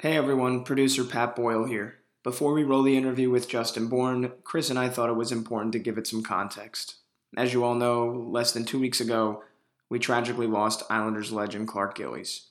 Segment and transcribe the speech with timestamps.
[0.00, 1.96] Hey everyone, producer Pat Boyle here.
[2.22, 5.72] Before we roll the interview with Justin Bourne, Chris and I thought it was important
[5.72, 6.98] to give it some context.
[7.36, 9.42] As you all know, less than two weeks ago,
[9.90, 12.50] we tragically lost Islanders legend Clark Gillies.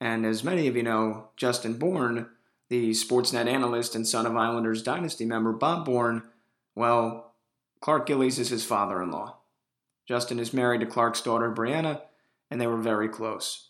[0.00, 2.26] And as many of you know, Justin Bourne,
[2.70, 6.24] the Sportsnet analyst and son of Islanders dynasty member Bob Bourne,
[6.74, 7.36] well,
[7.80, 9.36] Clark Gillies is his father in law.
[10.08, 12.00] Justin is married to Clark's daughter Brianna,
[12.50, 13.69] and they were very close.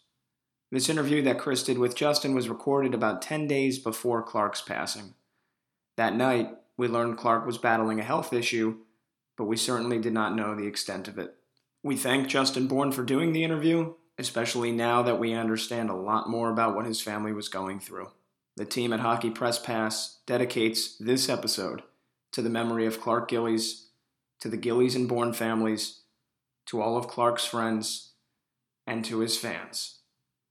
[0.73, 5.15] This interview that Chris did with Justin was recorded about 10 days before Clark's passing.
[5.97, 8.77] That night, we learned Clark was battling a health issue,
[9.37, 11.35] but we certainly did not know the extent of it.
[11.83, 16.31] We thank Justin Bourne for doing the interview, especially now that we understand a lot
[16.31, 18.11] more about what his family was going through.
[18.57, 21.83] The team at Hockey Press Pass dedicates this episode
[22.31, 23.89] to the memory of Clark Gillies,
[24.41, 26.03] to the Gillies and Bourne families,
[26.67, 28.13] to all of Clark's friends,
[28.87, 30.00] and to his fans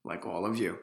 [0.04, 0.80] like all of you.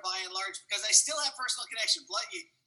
[0.00, 2.08] Trottier and large because I still have personal connection.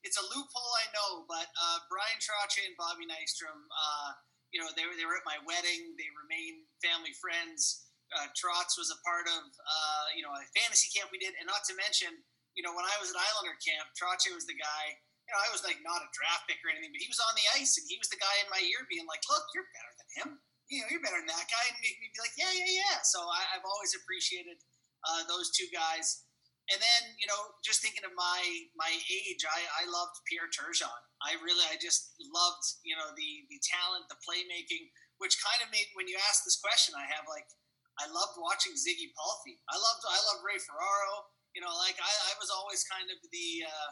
[0.06, 4.10] It's a loophole I know, but uh, Bryan Trottier and Bobby Nystrom, uh,
[4.54, 5.98] you know, they were, they were at my wedding.
[5.98, 7.90] They remain family friends.
[8.12, 8.28] Uh,
[8.76, 11.32] was a part of, uh, you know, a fantasy camp we did.
[11.40, 12.12] And not to mention,
[12.60, 14.84] you know, when I was at Islander camp, Trottier was the guy,
[15.32, 17.32] you know, I was like not a draft pick or anything, but he was on
[17.40, 19.94] the ice and he was the guy in my ear being like, look, you're better
[19.96, 20.30] than him.
[20.68, 21.72] You know, you're better than that guy.
[21.72, 23.00] And me be like, yeah, yeah, yeah.
[23.08, 24.60] So I, have always appreciated
[25.08, 26.28] uh, those two guys
[26.70, 28.42] and then you know just thinking of my
[28.78, 33.44] my age i i loved pierre turgeon i really i just loved you know the
[33.50, 34.86] the talent the playmaking
[35.18, 37.50] which kind of made when you ask this question i have like
[37.98, 41.26] i loved watching ziggy palffy i loved i loved ray ferraro
[41.58, 43.90] you know like i, I was always kind of the uh,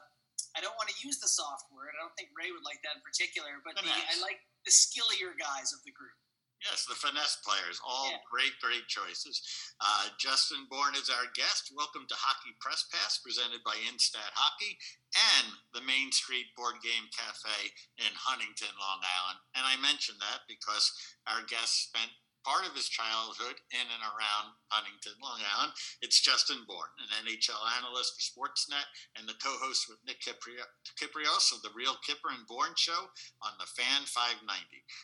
[0.55, 2.97] i don't want to use the soft word i don't think ray would like that
[2.97, 6.15] in particular but the, i like the skillier guys of the group
[6.59, 8.19] Yes, the finesse players, all yeah.
[8.27, 9.39] great, great choices.
[9.79, 11.71] Uh, Justin Bourne is our guest.
[11.71, 14.75] Welcome to Hockey Press Pass, presented by Instat Hockey
[15.15, 17.55] and the Main Street Board Game Cafe
[18.03, 19.39] in Huntington, Long Island.
[19.55, 20.91] And I mention that because
[21.31, 22.11] our guest spent
[22.49, 25.77] part of his childhood in and around Huntington, Long Island.
[26.01, 31.61] It's Justin Bourne, an NHL analyst for Sportsnet and the co-host with Nick Kypreos of
[31.61, 33.13] the Real Kyper and Bourne Show
[33.45, 34.49] on the Fan 590.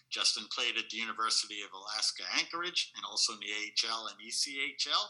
[0.09, 5.05] Justin played at the University of Alaska Anchorage and also in the AHL and ECHL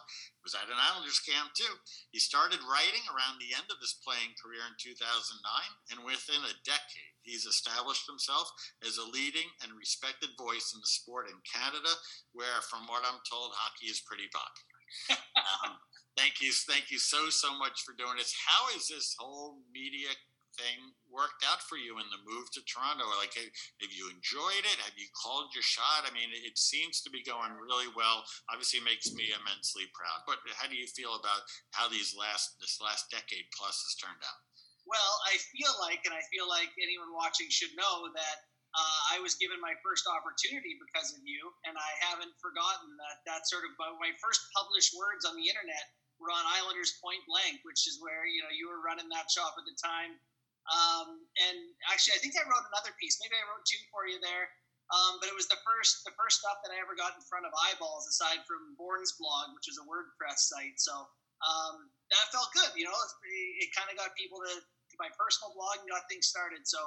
[0.46, 1.74] was at an Islanders camp too.
[2.14, 5.42] He started writing around the end of his playing career in 2009,
[5.90, 8.48] and within a decade, he's established himself
[8.86, 11.90] as a leading and respected voice in the sport in Canada,
[12.38, 14.80] where, from what I'm told, hockey is pretty popular.
[15.66, 15.82] um,
[16.14, 18.38] thank you, thank you so so much for doing this.
[18.38, 20.14] How is this whole media
[20.56, 23.08] thing worked out for you in the move to Toronto?
[23.20, 24.80] Like, have you enjoyed it?
[24.84, 26.08] Have you called your shot?
[26.08, 28.24] I mean, it seems to be going really well.
[28.52, 30.26] Obviously, makes me immensely proud.
[30.28, 31.46] But how do you feel about
[31.76, 34.40] how these last this last decade plus has turned out?
[34.86, 38.38] Well, I feel like, and I feel like anyone watching should know that
[38.76, 43.24] uh, I was given my first opportunity because of you, and I haven't forgotten that.
[43.26, 45.86] That sort of my first published words on the internet
[46.20, 49.56] were on Islanders Point Blank, which is where you know you were running that shop
[49.58, 50.20] at the time.
[50.66, 51.58] Um, and
[51.94, 53.22] actually, I think I wrote another piece.
[53.22, 54.50] Maybe I wrote two for you there.
[54.94, 57.50] Um, but it was the first the first stuff that I ever got in front
[57.50, 60.78] of eyeballs, aside from Bourne's blog, which is a WordPress site.
[60.78, 60.94] So
[61.42, 62.70] um, that felt good.
[62.78, 66.06] You know, it, it kind of got people to, to my personal blog and got
[66.06, 66.70] things started.
[66.70, 66.78] So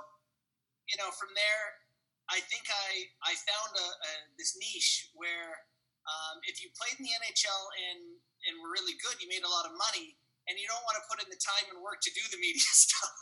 [0.86, 1.64] you know, from there,
[2.30, 2.88] I think I
[3.26, 5.58] I found a, a this niche where
[6.06, 8.00] um, if you played in the NHL and
[8.46, 10.17] and were really good, you made a lot of money
[10.48, 12.72] and you don't want to put in the time and work to do the media
[12.88, 13.12] stuff.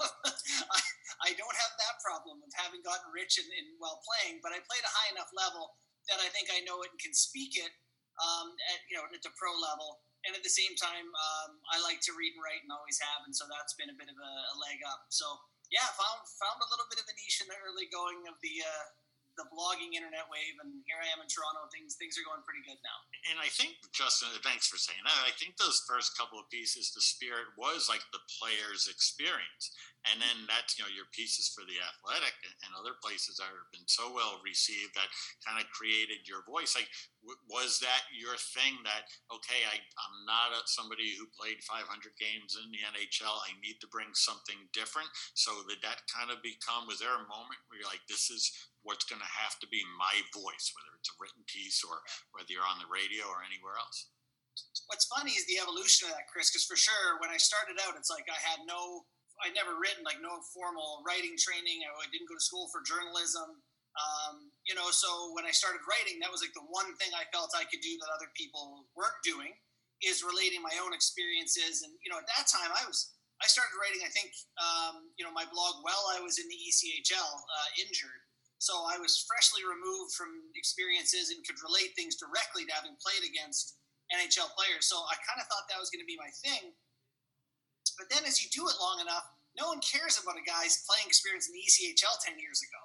[0.71, 0.81] I,
[1.27, 4.63] I, don't have that problem of having gotten rich and, and, while playing, but I
[4.63, 5.75] played a high enough level
[6.07, 7.75] that I think I know it and can speak it,
[8.23, 10.07] um, at you know at the pro level.
[10.27, 13.23] And at the same time, um, I like to read and write and always have,
[13.31, 15.07] and so that's been a bit of a, a, leg up.
[15.07, 15.23] So
[15.71, 18.55] yeah, found found a little bit of a niche in the early going of the
[18.67, 18.87] uh,
[19.37, 21.69] the blogging internet wave, and here I am in Toronto.
[21.69, 22.99] Things things are going pretty good now.
[23.29, 25.29] And I think Justin, thanks for saying that.
[25.29, 29.77] I think those first couple of pieces, the spirit was like the player's experience,
[30.09, 32.35] and then that's you know your pieces for the athletic
[32.65, 35.13] and other places that have been so well received that
[35.45, 36.73] kind of created your voice.
[36.73, 36.89] Like,
[37.53, 38.81] was that your thing?
[38.89, 41.85] That okay, I I'm not a, somebody who played 500
[42.17, 43.37] games in the NHL.
[43.45, 45.13] I need to bring something different.
[45.37, 46.89] So did that kind of become?
[46.89, 48.49] Was there a moment where you're like, this is
[48.87, 52.01] what's going to have to be my voice, whether it's a written piece or
[52.33, 54.09] whether you're on the radio or anywhere else.
[54.89, 57.99] What's funny is the evolution of that, Chris, because for sure, when I started out,
[57.99, 59.05] it's like I had no,
[59.45, 61.85] I'd never written, like no formal writing training.
[61.85, 63.61] I didn't go to school for journalism.
[63.97, 67.29] Um, you know, so when I started writing, that was like the one thing I
[67.33, 69.57] felt I could do that other people weren't doing
[70.05, 71.81] is relating my own experiences.
[71.81, 75.25] And, you know, at that time I was, I started writing, I think, um, you
[75.25, 78.21] know, my blog while I was in the ECHL uh, injured.
[78.59, 83.23] So I was freshly removed from experiences and could relate things directly to having played
[83.23, 83.77] against
[84.09, 84.89] NHL players.
[84.89, 86.73] So I kind of thought that was going to be my thing.
[88.01, 89.25] But then as you do it long enough,
[89.57, 92.83] no one cares about a guy's playing experience in the ECHL 10 years ago.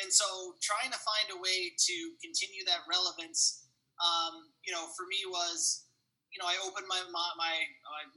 [0.00, 3.64] And so trying to find a way to continue that relevance,
[4.00, 5.88] um, you know, for me was,
[6.32, 7.54] you know, I opened my, my, my,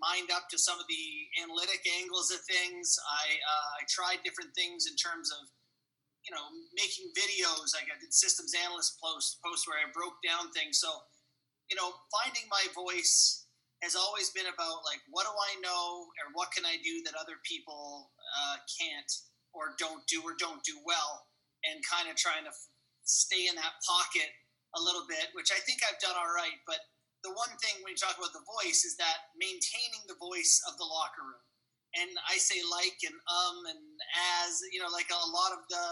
[0.04, 1.06] mind up to some of the
[1.40, 3.00] analytic angles of things.
[3.00, 5.48] I, uh, I tried different things in terms of
[6.30, 6.46] you know,
[6.78, 7.74] making videos.
[7.74, 10.78] Like I did systems analyst post post where I broke down things.
[10.78, 10.94] So,
[11.74, 13.50] you know, finding my voice
[13.82, 17.18] has always been about like what do I know or what can I do that
[17.18, 19.10] other people uh, can't
[19.58, 21.26] or don't do or don't do well,
[21.66, 22.70] and kind of trying to f-
[23.02, 24.30] stay in that pocket
[24.78, 26.62] a little bit, which I think I've done all right.
[26.70, 26.78] But
[27.26, 30.78] the one thing when you talk about the voice is that maintaining the voice of
[30.78, 31.44] the locker room.
[31.98, 33.82] And I say like and um and
[34.38, 35.86] as, you know, like a lot of the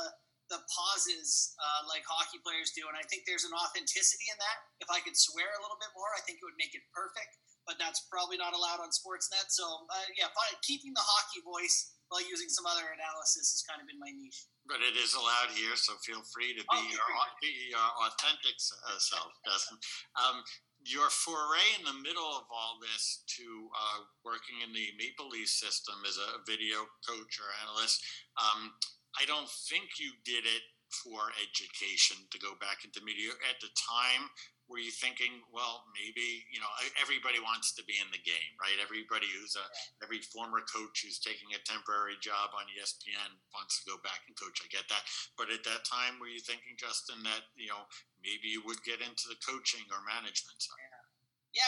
[0.48, 4.58] the pauses uh, like hockey players do, and I think there's an authenticity in that.
[4.80, 7.36] If I could swear a little bit more, I think it would make it perfect.
[7.68, 9.52] But that's probably not allowed on Sportsnet.
[9.52, 10.32] So uh, yeah,
[10.64, 14.48] keeping the hockey voice while using some other analysis has kind of been my niche.
[14.64, 17.08] But it is allowed here, so feel free to be, oh, your,
[17.40, 19.80] be your authentic uh, self, Dustin.
[20.16, 20.44] Um,
[20.84, 23.44] your foray in the middle of all this to
[23.76, 28.04] uh, working in the Maple Leaf system as a video coach or analyst,
[28.40, 28.72] um,
[29.18, 30.64] I don't think you did it
[31.04, 34.32] for education to go back into media at the time.
[34.68, 36.68] Were you thinking well maybe you know
[37.00, 38.76] everybody wants to be in the game right?
[38.84, 39.64] Everybody who's a
[40.04, 44.36] every former coach who's taking a temporary job on espn wants to go back and
[44.36, 44.60] coach.
[44.60, 45.08] I get that.
[45.40, 47.88] But at that time were you thinking justin that you know
[48.20, 50.76] maybe you would get into the coaching or management side?
[50.84, 50.97] Yeah,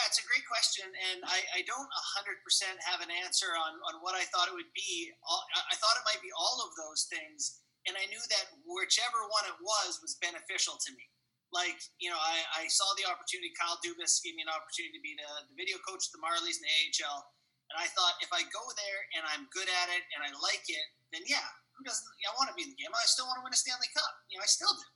[0.06, 4.14] it's a great question, and I, I don't 100% have an answer on, on what
[4.14, 5.10] I thought it would be.
[5.18, 9.50] I thought it might be all of those things, and I knew that whichever one
[9.50, 11.08] it was was beneficial to me.
[11.50, 13.50] Like, you know, I, I saw the opportunity.
[13.58, 16.60] Kyle Dubas gave me an opportunity to be the, the video coach of the Marlies
[16.60, 17.26] in the AHL,
[17.74, 20.66] and I thought if I go there and I'm good at it and I like
[20.70, 21.42] it, then yeah,
[21.74, 22.06] who doesn't?
[22.22, 22.94] I want to be in the game.
[22.94, 24.12] I still want to win a Stanley Cup.
[24.30, 24.86] You know, I still do.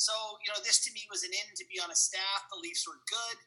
[0.00, 0.12] So,
[0.42, 2.48] you know, this to me was an in to be on a staff.
[2.50, 3.38] The Leafs were good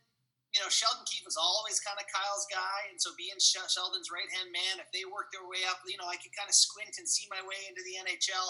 [0.56, 4.32] you know, Sheldon Keefe was always kind of Kyle's guy, and so being Sheldon's right
[4.40, 6.96] hand man, if they worked their way up, you know, I could kind of squint
[6.96, 8.48] and see my way into the NHL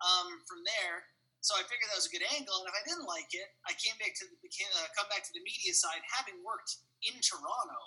[0.00, 1.04] um, from there.
[1.44, 3.76] So I figured that was a good angle, and if I didn't like it, I
[3.76, 7.80] came back to the uh, come back to the media side, having worked in Toronto,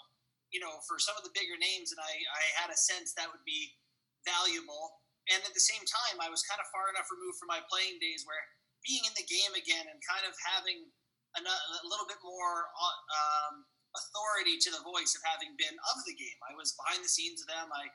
[0.53, 3.25] you know, for some of the bigger names, and I, I had a sense that
[3.25, 3.73] would be
[4.21, 5.01] valuable.
[5.33, 7.97] And at the same time, I was kind of far enough removed from my playing
[7.97, 8.39] days where
[8.85, 10.87] being in the game again and kind of having
[11.35, 13.55] a little bit more uh, um,
[13.97, 16.39] authority to the voice of having been of the game.
[16.45, 17.69] I was behind the scenes of them.
[17.73, 17.89] I,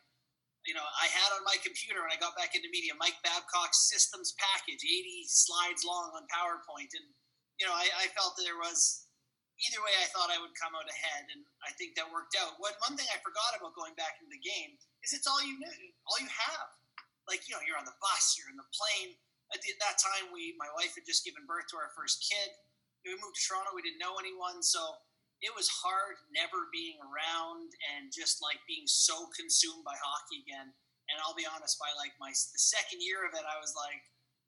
[0.66, 3.90] you know, I had on my computer when I got back into media Mike Babcock's
[3.90, 7.06] systems package, 80 slides long on PowerPoint, and
[7.61, 9.06] you know, I, I felt there was
[9.68, 9.95] either way.
[10.00, 12.59] I thought I would come out ahead, and I think that worked out.
[12.59, 15.59] What one thing I forgot about going back into the game is it's all you
[15.59, 16.68] knew, all you have.
[17.30, 19.14] Like you know, you're on the bus, you're in the plane.
[19.52, 22.56] At that time, we my wife had just given birth to our first kid
[23.02, 23.75] we moved to Toronto.
[23.75, 24.80] We didn't know anyone, so
[25.42, 30.71] it was hard never being around and just like being so consumed by hockey again.
[31.11, 34.00] And I'll be honest, by like my the second year of it, I was like,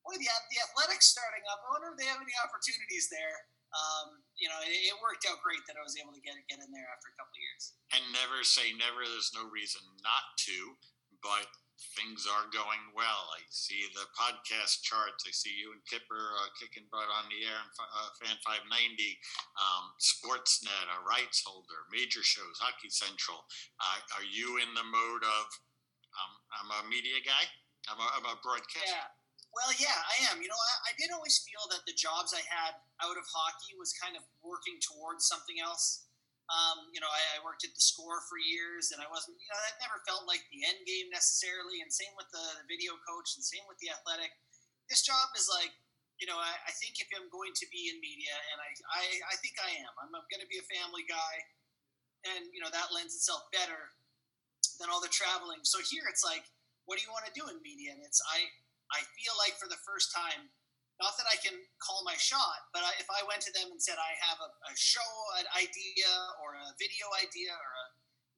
[0.07, 1.67] "Boy, the the athletics starting up.
[1.67, 3.37] I wonder if they have any opportunities there."
[3.75, 6.63] Um, you know, it, it, worked out great that I was able to get get
[6.63, 7.75] in there after a couple of years.
[7.91, 9.03] And never say never.
[9.03, 10.79] There's no reason not to,
[11.19, 11.51] but
[11.99, 13.31] things are going well.
[13.35, 15.27] I see the podcast charts.
[15.27, 18.71] I see you and Kipper uh, kicking butt on the air and uh, Fan 590,
[19.59, 23.43] um, Sportsnet, a rights holder, major shows, Hockey Central.
[23.83, 25.47] Uh, are you in the mode of
[26.15, 27.45] um, I'm a media guy?
[27.91, 28.95] I'm a, I'm a broadcaster.
[28.95, 29.11] Yeah.
[29.55, 30.43] Well, yeah, I am.
[30.43, 33.79] You know, I, I, did always feel that the jobs I had out of hockey
[33.79, 36.11] was kind of working towards something else.
[36.53, 39.49] Um, you know, I, I, worked at the score for years, and I wasn't, you
[39.49, 41.81] know, that never felt like the end game necessarily.
[41.81, 44.29] And same with the, the video coach, and same with the athletic.
[44.93, 45.73] This job is like,
[46.21, 49.05] you know, I, I think if I'm going to be in media, and I, I,
[49.33, 51.35] I think I am, I'm, I'm going to be a family guy,
[52.37, 53.93] and you know that lends itself better
[54.81, 55.61] than all the traveling.
[55.65, 56.45] So here it's like,
[56.85, 57.97] what do you want to do in media?
[57.97, 58.45] And it's I
[58.93, 60.53] I feel like for the first time,
[61.03, 63.83] not that I can call my shot, but I, if I went to them and
[63.83, 65.11] said I have a, a show
[65.43, 67.87] an idea or a video idea or a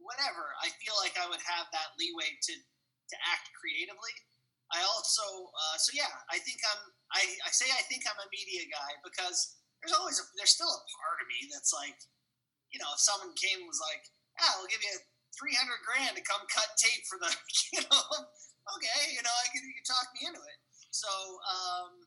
[0.01, 4.15] whatever, I feel like I would have that leeway to to act creatively.
[4.75, 5.23] I also,
[5.55, 6.83] uh, so yeah, I think I'm.
[7.15, 10.71] I, I say I think I'm a media guy because there's always a, there's still
[10.71, 11.95] a part of me that's like,
[12.75, 14.03] you know, if someone came and was like,
[14.43, 14.97] "Ah, we'll give you
[15.39, 17.31] 300 grand to come cut tape for the,"
[17.79, 18.03] you know,
[18.75, 20.59] okay, you know, I can, you can talk me into it.
[20.91, 21.11] So,
[21.47, 22.06] um,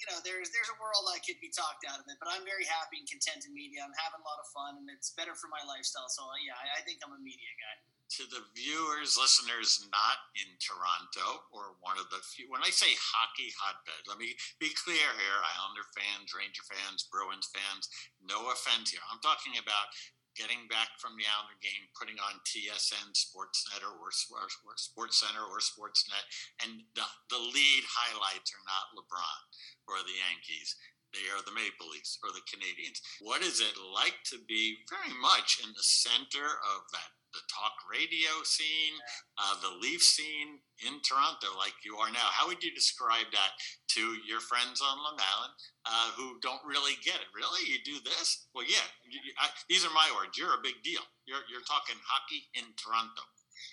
[0.00, 2.42] you know, there's there's a world I could be talked out of it, but I'm
[2.48, 3.84] very happy and content in media.
[3.84, 6.08] I'm having a lot of fun, and it's better for my lifestyle.
[6.08, 7.76] So, uh, yeah, I, I think I'm a media guy.
[8.18, 12.90] To the viewers, listeners not in Toronto or one of the few, when I say
[12.98, 17.86] hockey hotbed, let me be clear here Islander fans, Ranger fans, Bruins fans,
[18.18, 19.04] no offense here.
[19.06, 19.94] I'm talking about
[20.40, 25.44] getting back from the Islander game, putting on TSN Sportsnet or, or, or Sports Center
[25.44, 26.24] or Sportsnet,
[26.64, 29.40] and the, the lead highlights are not LeBron
[29.84, 30.72] or the Yankees.
[31.12, 33.04] They are the Maple Leafs or the Canadiens.
[33.20, 37.72] What is it like to be very much in the center of that the talk
[37.88, 39.00] radio scene,
[39.40, 42.28] uh, the Leaf scene in Toronto, like you are now.
[42.28, 43.56] How would you describe that
[43.96, 45.54] to your friends on Long Island
[45.88, 47.32] uh, who don't really get it?
[47.32, 48.44] Really, you do this?
[48.52, 48.84] Well, yeah.
[49.08, 50.36] You, I, these are my words.
[50.36, 51.00] You're a big deal.
[51.24, 53.24] You're you're talking hockey in Toronto.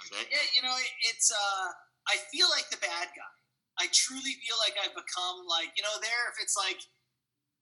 [0.07, 0.23] Okay.
[0.31, 0.75] Yeah, you know,
[1.11, 1.27] it's.
[1.27, 1.67] Uh,
[2.07, 3.35] I feel like the bad guy.
[3.77, 6.79] I truly feel like I've become like you know there if it's like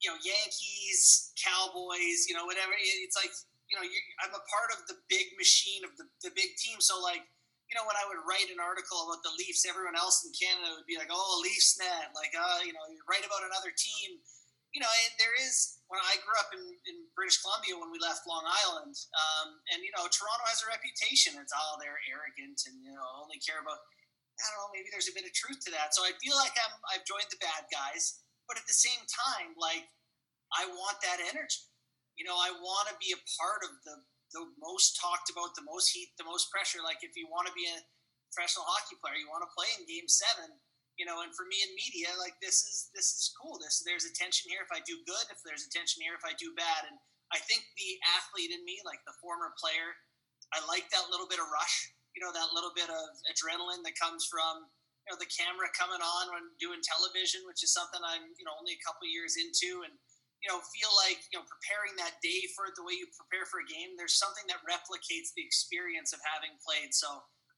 [0.06, 2.72] you know Yankees, Cowboys, you know whatever.
[2.78, 3.34] It's like
[3.70, 3.86] you know,
[4.22, 6.78] I'm a part of the big machine of the, the big team.
[6.82, 7.26] So like,
[7.70, 10.78] you know, when I would write an article about the Leafs, everyone else in Canada
[10.78, 14.22] would be like, "Oh, Leafs net," like, uh, you know, you write about another team.
[14.70, 15.82] You know, and there is.
[15.86, 19.86] When I grew up in, in British Columbia, when we left Long Island, um, and
[19.86, 21.38] you know, Toronto has a reputation.
[21.38, 23.82] It's all oh, they're arrogant and you know only care about.
[24.38, 24.70] I don't know.
[24.74, 25.94] Maybe there's a bit of truth to that.
[25.98, 29.58] So I feel like I'm I've joined the bad guys, but at the same time,
[29.58, 29.90] like
[30.54, 31.66] I want that energy
[32.16, 34.00] you know, I want to be a part of the
[34.34, 36.84] the most talked about, the most heat, the most pressure.
[36.84, 37.80] Like if you want to be a
[38.28, 40.52] professional hockey player, you want to play in Game Seven.
[41.00, 43.60] You know, and for me in media, like this is this is cool.
[43.60, 45.28] This there's attention here if I do good.
[45.32, 46.96] If there's attention here if I do bad, and
[47.36, 49.92] I think the athlete in me, like the former player,
[50.56, 51.92] I like that little bit of rush.
[52.16, 54.72] You know, that little bit of adrenaline that comes from
[55.04, 58.56] you know the camera coming on when doing television, which is something I'm you know
[58.56, 59.92] only a couple years into, and
[60.46, 63.50] you know, feel like, you know, preparing that day for it the way you prepare
[63.50, 66.94] for a game, there's something that replicates the experience of having played.
[66.94, 67.10] So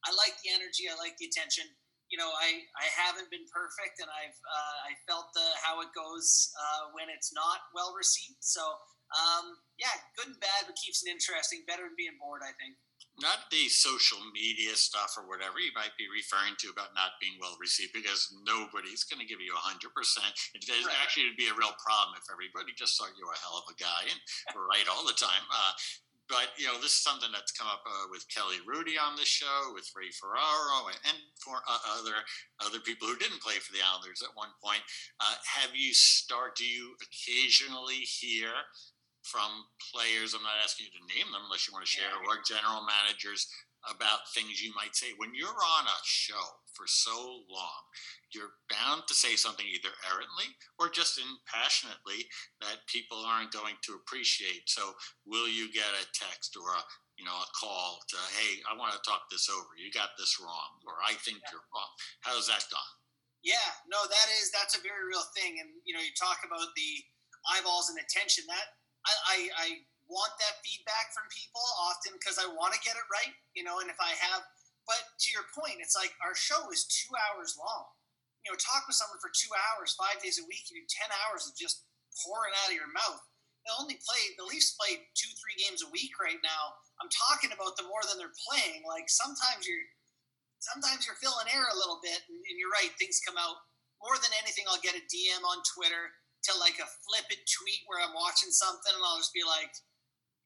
[0.07, 1.67] I like the energy, I like the attention.
[2.07, 5.91] You know, I, I haven't been perfect, and I've uh, I felt the how it
[5.91, 8.39] goes uh, when it's not well received.
[8.39, 8.63] So
[9.11, 11.67] um, yeah, good and bad, but keeps it interesting.
[11.67, 12.79] Better than being bored, I think
[13.17, 17.33] not the social media stuff or whatever you might be referring to about not being
[17.41, 19.81] well received because nobody's going to give you 100%.
[20.53, 20.93] It right.
[21.01, 23.65] actually would be a real problem if everybody just thought you were a hell of
[23.69, 24.19] a guy and
[24.53, 25.45] were right all the time.
[25.49, 25.73] Uh,
[26.29, 29.25] but you know, this is something that's come up uh, with Kelly Hrudey on the
[29.25, 32.19] show, with Ray Ferraro, and, for uh, other
[32.59, 34.83] other people who didn't play for the Islanders at one point.
[35.19, 36.57] Uh, have you start?
[36.57, 38.51] Do you occasionally hear
[39.27, 40.33] from players.
[40.33, 42.27] I'm not asking you to name them unless you want to share, yeah.
[42.27, 43.47] or general managers
[43.85, 45.13] about things you might say.
[45.15, 47.83] When you're on a show for so long,
[48.33, 52.27] you're bound to say something either errantly or just impassionately
[52.59, 54.67] that people aren't going to appreciate.
[54.67, 56.81] So, will you get a text or a
[57.17, 59.73] you know a call to, hey, I want to talk this over.
[59.73, 61.49] You got this wrong, or I think yeah.
[61.57, 61.91] you're wrong.
[62.21, 62.93] How's that gone?
[63.41, 65.57] Yeah, no, that is that's a very real thing.
[65.57, 66.91] And you know, you talk about the
[67.57, 68.45] eyeballs and attention.
[68.45, 68.76] That
[69.07, 69.67] I, I, I
[70.11, 73.79] want that feedback from people often because I want to get it right, you know.
[73.79, 74.43] And if I have,
[74.83, 77.87] but to your point, it's like our show is two hours long.
[78.43, 80.67] You know, talk with someone for two hours, five days a week.
[80.71, 81.87] You do ten hours of just
[82.23, 83.23] pouring out of your mouth.
[83.67, 86.79] They only play the Leafs play two, three games a week right now.
[87.03, 88.87] I'm talking about them more than they're playing.
[88.87, 89.83] Like sometimes you're,
[90.63, 92.95] sometimes you're filling air a little bit, and, and you're right.
[92.95, 93.59] Things come out
[93.99, 94.63] more than anything.
[94.71, 96.15] I'll get a DM on Twitter
[96.47, 99.71] to like a flippant tweet where I'm watching something and I'll just be like,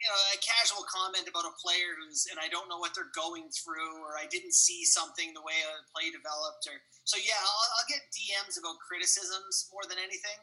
[0.01, 3.13] you know a casual comment about a player who's and I don't know what they're
[3.13, 7.37] going through or I didn't see something the way a play developed or so yeah
[7.37, 10.41] I'll, I'll get DMs about criticisms more than anything.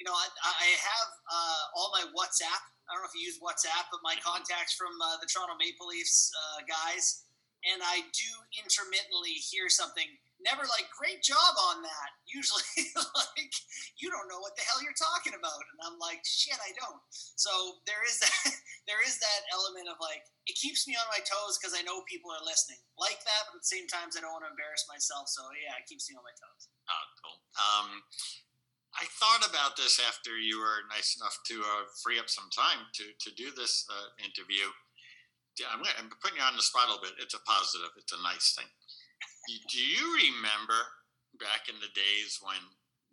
[0.00, 2.64] You know I, I have uh, all my WhatsApp.
[2.88, 5.88] I don't know if you use WhatsApp, but my contacts from uh, the Toronto Maple
[5.88, 7.28] Leafs uh, guys,
[7.64, 8.30] and I do
[8.60, 10.08] intermittently hear something
[10.44, 12.62] never like great job on that usually
[13.34, 13.54] like
[13.96, 17.00] you don't know what the hell you're talking about and i'm like shit i don't
[17.10, 18.52] so there is that
[18.88, 22.04] there is that element of like it keeps me on my toes because i know
[22.04, 24.84] people are listening like that but at the same time i don't want to embarrass
[24.86, 27.90] myself so yeah it keeps me on my toes oh cool um
[28.94, 32.86] I thought about this after you were nice enough to uh, free up some time
[32.94, 34.70] to, to do this uh, interview.
[35.66, 37.18] I'm, I'm putting you on the spot a little bit.
[37.18, 37.90] It's a positive.
[37.98, 38.70] It's a nice thing
[39.46, 40.78] do you remember
[41.38, 42.60] back in the days when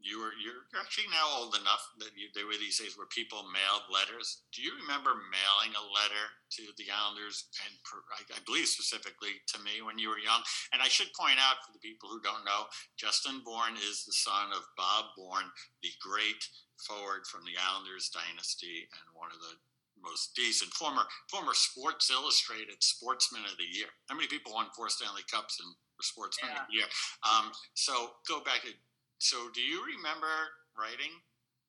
[0.02, 3.46] you were you're actually now old enough that you, there were these days where people
[3.54, 4.50] mailed letters.
[4.50, 6.26] Do you remember mailing a letter
[6.58, 7.74] to the Islanders and
[8.18, 10.42] I, I believe specifically to me when you were young?
[10.74, 12.66] And I should point out for the people who don't know,
[12.98, 15.50] Justin Bourne is the son of Bob Bourne,
[15.86, 16.42] the great
[16.82, 19.54] forward from the Islanders dynasty and one of the
[20.02, 23.94] most decent former former Sports Illustrated Sportsman of the Year.
[24.10, 25.70] How many people won four Stanley Cups in
[26.02, 26.66] for sportsman yeah.
[26.74, 26.90] year.
[27.22, 28.66] Um, so go back.
[28.66, 28.74] To,
[29.22, 30.34] so do you remember
[30.74, 31.14] writing?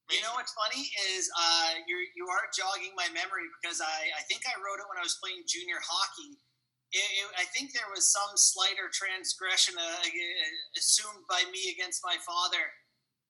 [0.08, 0.18] Maybe?
[0.18, 4.24] You know what's funny is uh, you you are jogging my memory because I, I
[4.24, 6.40] think I wrote it when I was playing junior hockey.
[6.92, 10.04] It, it, I think there was some slighter transgression uh,
[10.76, 12.60] assumed by me against my father,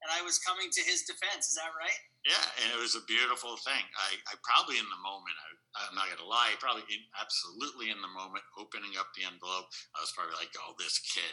[0.02, 1.49] and I was coming to his defense.
[1.49, 2.00] Is that right?
[2.26, 3.82] Yeah, and it was a beautiful thing.
[3.99, 7.97] I, I probably in the moment I I'm not gonna lie, probably in, absolutely in
[8.04, 11.32] the moment, opening up the envelope, I was probably like, "Oh, this kid."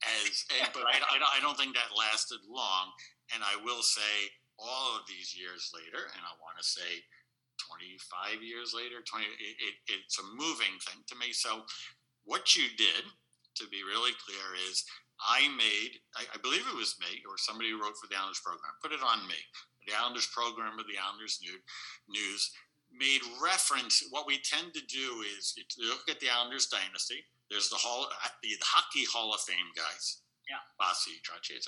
[0.00, 2.90] As, and, but I, I, I don't think that lasted long.
[3.30, 7.04] And I will say, all of these years later, and I want to say
[7.62, 11.32] 25 years later, 20, it, it, it's a moving thing to me.
[11.32, 11.62] So,
[12.24, 13.06] what you did,
[13.56, 14.84] to be really clear, is
[15.28, 18.40] I made, I, I, believe it was me or somebody who wrote for the Islanders
[18.40, 19.36] program, put it on me.
[19.86, 21.40] The Islanders program or the Islanders
[22.08, 22.42] News
[22.92, 24.02] made reference.
[24.10, 27.24] What we tend to do is look at the Islanders dynasty.
[27.50, 30.22] There's the hall, uh, the hockey Hall of Fame guys.
[30.48, 30.62] Yeah.
[30.78, 31.62] Bossy, Trottier.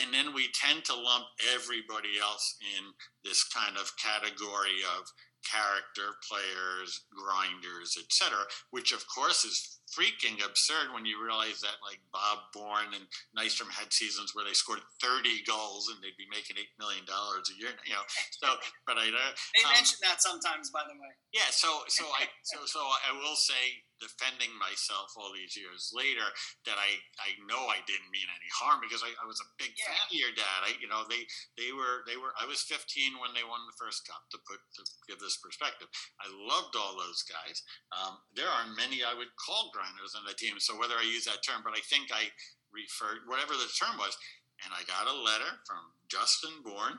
[0.00, 1.24] And then we tend to lump
[1.54, 2.92] everybody else in
[3.24, 5.08] this kind of category of
[5.48, 12.00] character players, grinders, etc., which of course is freaking absurd when you realize that like
[12.12, 13.04] Bob Bourne and
[13.36, 17.52] Nystrom had seasons where they scored 30 goals and they'd be making eight million dollars
[17.52, 17.76] a year.
[17.84, 18.06] You know,
[18.40, 18.48] so
[18.88, 21.12] but I uh, they um, mention that sometimes, by the way.
[21.36, 26.26] Yeah, so so I so so I will say defending myself all these years later
[26.66, 29.70] that I, I know I didn't mean any harm because I, I was a big
[29.78, 29.94] yeah.
[29.94, 30.60] fan of your dad.
[30.66, 31.22] I you know they
[31.54, 34.58] they were they were I was 15 when they won the first cup to put
[34.58, 35.86] to give this perspective.
[36.18, 37.62] I loved all those guys.
[37.94, 40.58] Um, there are many I would call grinders on the team.
[40.58, 42.26] So whether I use that term, but I think I
[42.74, 44.18] referred whatever the term was,
[44.64, 46.98] and I got a letter from Justin Bourne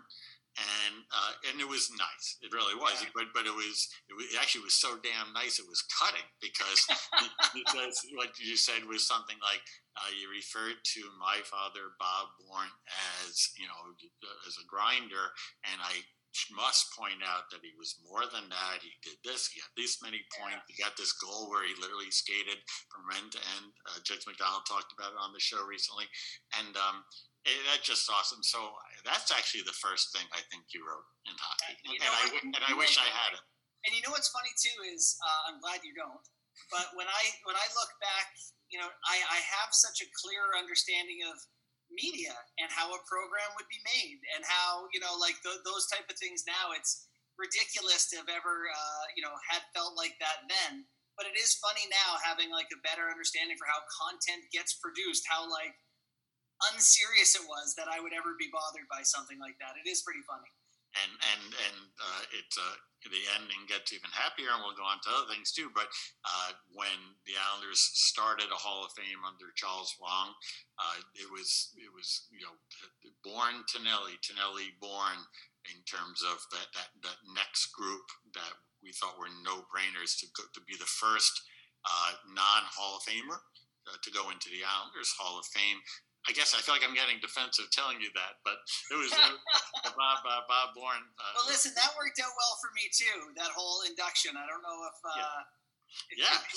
[0.54, 2.38] and uh, and it was nice.
[2.46, 3.02] It really was.
[3.02, 3.10] Yeah.
[3.18, 5.58] But but it was it, was, it actually was so damn nice.
[5.58, 6.86] It was cutting because
[7.58, 9.66] because what you said was something like
[9.98, 12.74] uh, you referred to my father Bob Bourne
[13.26, 13.98] as you know
[14.46, 15.34] as a grinder,
[15.66, 16.06] and I
[16.54, 18.82] must point out that he was more than that.
[18.82, 19.50] He did this.
[19.54, 20.66] He had this many points.
[20.66, 22.58] He got this goal where he literally skated
[22.90, 23.70] from end to end.
[23.86, 26.10] Uh, Jiggs McDonald talked about it on the show recently,
[26.58, 27.06] and um,
[27.46, 28.42] it, that's just awesome.
[28.42, 28.58] So
[29.04, 32.24] that's actually the first thing I think you wrote in hockey, and, and I,
[32.60, 33.44] and I wish I had it.
[33.84, 36.24] And you know what's funny too is uh, I'm glad you don't.
[36.72, 38.32] But when I when I look back,
[38.72, 41.36] you know, I, I have such a clear understanding of
[41.92, 45.86] media and how a program would be made and how you know like th- those
[45.92, 46.48] type of things.
[46.48, 50.88] Now it's ridiculous to have ever uh, you know had felt like that then.
[51.14, 55.30] But it is funny now having like a better understanding for how content gets produced,
[55.30, 55.78] how like
[56.72, 59.76] unserious it was that I would ever be bothered by something like that.
[59.76, 60.50] It is pretty funny.
[60.94, 62.78] And and and uh, it uh,
[63.10, 65.74] the ending gets even happier, and we'll go on to other things too.
[65.74, 65.90] But
[66.22, 70.32] uh, when the Islanders started a Hall of Fame under Charles Wang,
[70.78, 72.56] uh, it was it was you know
[73.26, 75.26] Bourne Tonelli, Tonelli Bourne
[75.74, 78.06] in terms of that that, that next group
[78.38, 78.54] that
[78.86, 81.34] we thought were no brainers to to be the first
[81.90, 83.40] uh, non Hall of Famer
[83.88, 85.80] uh, to go into the Islanders Hall of Fame.
[86.28, 88.56] I guess I feel like I'm getting defensive telling you that, but
[88.92, 89.36] it was uh,
[89.98, 91.04] Bob uh, Bob Bourne.
[91.20, 93.34] Uh, well, listen, that worked out well for me too.
[93.36, 94.40] That whole induction.
[94.40, 94.98] I don't know if.
[95.04, 95.40] Uh, yeah.
[96.18, 96.40] Yeah.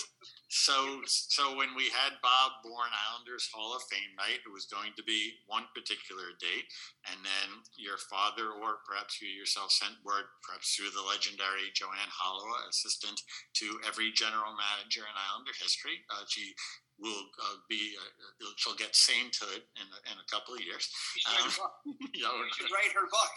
[0.49, 4.95] So, so when we had Bob Bourne Islanders Hall of Fame night, it was going
[4.95, 6.71] to be one particular date,
[7.11, 12.15] and then your father, or perhaps you yourself, sent word, perhaps through the legendary Joanne
[12.15, 13.21] Holloway, assistant
[13.59, 15.99] to every general manager in Islander history.
[16.15, 16.55] Uh, she
[16.99, 20.89] will uh, be uh, she'll get sainthood in a, in a couple of years.
[21.29, 21.51] Um,
[22.15, 23.35] you know, should write her book.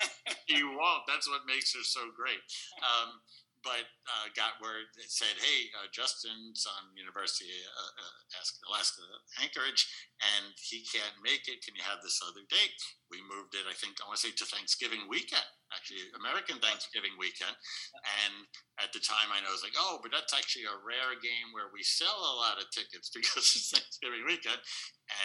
[0.48, 1.02] you won't.
[1.06, 2.38] That's what makes her so great.
[2.82, 3.18] Um,
[3.66, 9.02] but uh, got word that said, "Hey, uh, Justin's on University uh, uh Alaska
[9.42, 9.86] Anchorage,
[10.22, 11.64] and he can't make it.
[11.66, 12.78] Can you have this other date?"
[13.10, 13.66] We moved it.
[13.66, 17.54] I think I want to say to Thanksgiving weekend, actually American Thanksgiving weekend.
[18.24, 18.46] And
[18.78, 21.72] at the time, I know it's like, "Oh, but that's actually a rare game where
[21.74, 24.60] we sell a lot of tickets because it's Thanksgiving weekend."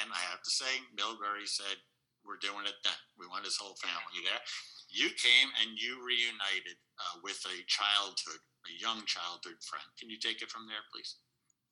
[0.01, 1.77] And I have to say, Milbury said,
[2.25, 2.97] "We're doing it then.
[3.15, 4.41] We want his whole family there."
[4.93, 9.85] You came and you reunited uh, with a childhood, a young childhood friend.
[9.97, 11.17] Can you take it from there, please?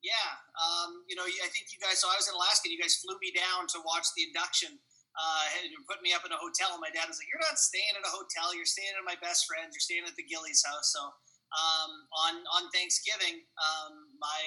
[0.02, 2.02] Yeah, um, you know, I think you guys.
[2.02, 2.66] So I was in Alaska.
[2.66, 4.82] and You guys flew me down to watch the induction.
[5.12, 6.72] Uh, and put me up in a hotel.
[6.72, 8.56] And my dad was like, "You're not staying at a hotel.
[8.56, 9.76] You're staying at my best friend's.
[9.76, 11.04] You're staying at the Gillies house." So
[11.52, 14.40] um, on on Thanksgiving, um, my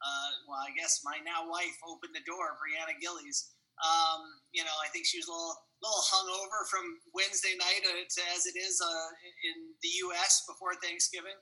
[0.00, 3.52] uh, well, I guess my now wife opened the door, Brianna Gillies.
[3.84, 4.24] Um,
[4.56, 8.56] you know, I think she was a little little hungover from Wednesday night as it
[8.56, 9.08] is uh,
[9.44, 10.44] in the U.S.
[10.48, 11.36] before Thanksgiving.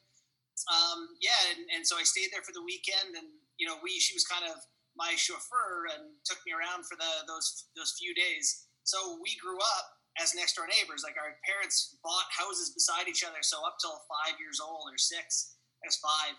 [0.70, 3.26] Um, yeah, and, and, so I stayed there for the weekend, and
[3.58, 4.54] you know, we she was kind of
[4.94, 8.70] my chauffeur and took me around for the those those few days.
[8.86, 9.86] So we grew up
[10.22, 11.02] as next door neighbors.
[11.02, 13.42] Like our parents bought houses beside each other.
[13.42, 16.38] So up till five years old or six, as five,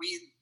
[0.00, 0.32] we,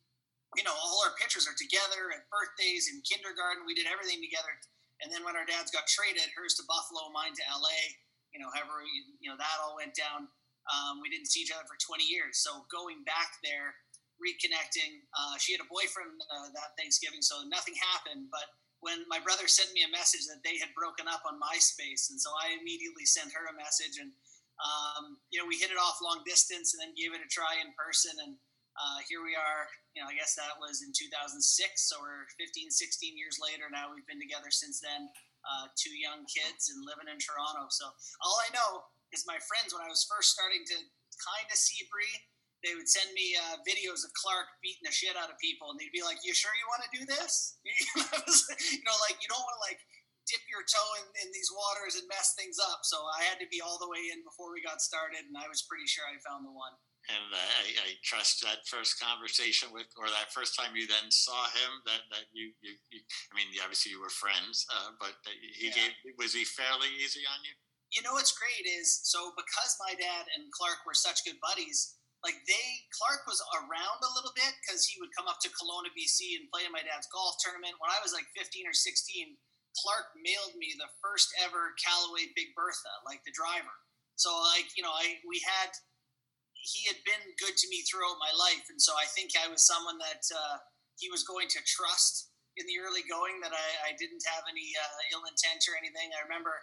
[0.54, 3.66] you know, all our pictures are together at birthdays in kindergarten.
[3.66, 4.54] We did everything together
[5.00, 7.96] and then when our dads got traded, hers to Buffalo, mine to LA,
[8.32, 8.84] you know, however,
[9.18, 10.28] you know, that all went down.
[10.70, 12.38] Um, we didn't see each other for 20 years.
[12.38, 13.74] So going back there,
[14.20, 18.28] reconnecting, uh, she had a boyfriend uh, that Thanksgiving, so nothing happened.
[18.28, 18.46] But
[18.84, 22.20] when my brother sent me a message that they had broken up on MySpace, and
[22.20, 24.12] so I immediately sent her a message, and
[24.60, 27.56] um, you know, we hit it off long distance, and then gave it a try
[27.64, 28.36] in person, and
[28.78, 31.40] uh, here we are, you know, I guess that was in 2006.
[31.88, 33.90] So we're 15, 16 years later now.
[33.90, 35.10] We've been together since then.
[35.40, 37.72] Uh, two young kids and living in Toronto.
[37.72, 37.88] So
[38.20, 41.88] all I know is my friends, when I was first starting to kind of see
[41.88, 42.28] Brie,
[42.60, 45.80] they would send me uh, videos of Clark beating the shit out of people, and
[45.80, 47.56] they'd be like, "You sure you want to do this?
[47.64, 49.80] you know, like you don't want to like
[50.28, 53.48] dip your toe in, in, these waters and mess things up." So I had to
[53.48, 56.20] be all the way in before we got started, and I was pretty sure I
[56.20, 56.76] found the one
[57.10, 61.50] and I, I, trust that first conversation with, or that first time you then saw
[61.50, 65.68] him, that that you, you, you I mean, obviously you were friends, uh, but he
[65.68, 65.90] yeah.
[65.90, 67.54] gave was he fairly easy on you?
[67.90, 71.98] You know what's great is so because my dad and Clark were such good buddies,
[72.22, 75.90] like they Clark was around a little bit because he would come up to Kelowna,
[75.96, 77.80] BC, and play in my dad's golf tournament.
[77.82, 79.40] When I was like 15 or 16,
[79.80, 83.74] Clark mailed me the first ever Callaway Big Bertha, like the driver.
[84.20, 85.72] So like you know, I we had
[86.60, 86.99] he had
[87.38, 90.56] good to me throughout my life, and so I think I was someone that uh,
[90.98, 93.38] he was going to trust in the early going.
[93.44, 96.10] That I, I didn't have any uh, ill intent or anything.
[96.14, 96.54] I remember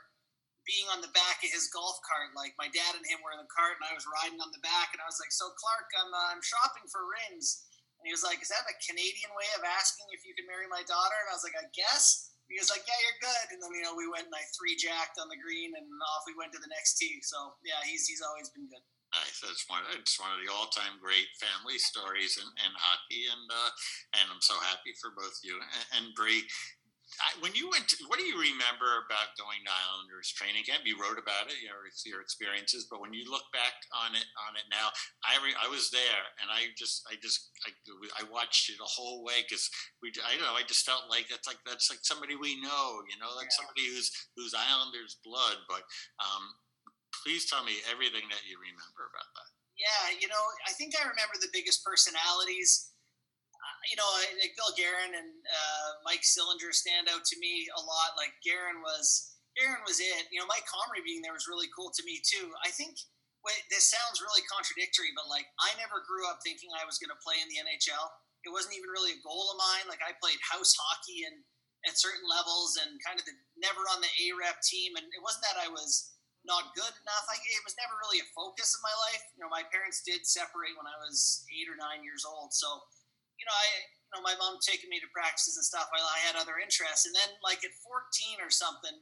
[0.67, 3.39] being on the back of his golf cart, like my dad and him were in
[3.39, 5.87] the cart, and I was riding on the back, and I was like, "So Clark,
[5.95, 7.63] I'm uh, I'm shopping for rings,"
[7.97, 10.67] and he was like, "Is that a Canadian way of asking if you can marry
[10.67, 13.59] my daughter?" And I was like, "I guess." He was like, "Yeah, you're good." And
[13.63, 16.35] then you know we went and I three jacked on the green, and off we
[16.35, 17.23] went to the next tee.
[17.23, 18.83] So yeah, he's he's always been good.
[19.15, 19.39] Nice.
[19.39, 19.87] That's one.
[19.95, 23.71] It's one of the all-time great family stories in, in hockey, and uh,
[24.19, 26.43] and I'm so happy for both you and, and Brie.
[27.23, 30.83] I, when you went, to, what do you remember about going to Islanders training camp?
[30.83, 32.85] You wrote about it, you know, your experiences.
[32.91, 34.91] But when you look back on it, on it now,
[35.23, 37.71] I re, I was there, and I just, I just, I,
[38.19, 39.71] I watched it a whole way because
[40.03, 43.01] we, I don't know, I just felt like that's like that's like somebody we know,
[43.07, 43.59] you know, like yeah.
[43.63, 45.63] somebody who's who's Islanders blood.
[45.65, 45.87] But
[46.19, 46.43] um,
[47.23, 49.49] please tell me everything that you remember about that.
[49.77, 52.91] Yeah, you know, I think I remember the biggest personalities.
[53.53, 54.09] Uh, you know,
[54.41, 58.17] like Bill Guerin and uh, Mike Sillinger stand out to me a lot.
[58.17, 60.29] Like Guerin was, Guerin was it.
[60.33, 62.49] You know, Mike Comrie being there was really cool to me too.
[62.65, 62.97] I think
[63.45, 67.13] wait, this sounds really contradictory, but like I never grew up thinking I was going
[67.13, 68.05] to play in the NHL.
[68.43, 69.87] It wasn't even really a goal of mine.
[69.87, 71.39] Like I played house hockey and
[71.87, 74.99] at certain levels and kind of the, never on the A rep team.
[74.99, 76.16] And it wasn't that I was
[76.47, 77.25] not good enough.
[77.27, 79.23] I, it was never really a focus of my life.
[79.35, 82.55] You know, my parents did separate when I was eight or nine years old.
[82.55, 82.67] So,
[83.37, 83.67] you know, I,
[84.07, 85.91] you know, my mom taking me to practices and stuff.
[85.91, 87.05] I, I had other interests.
[87.05, 88.95] And then, like at 14 or something,